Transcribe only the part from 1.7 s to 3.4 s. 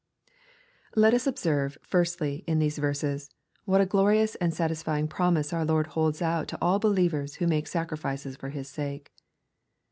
firstly, in these verses,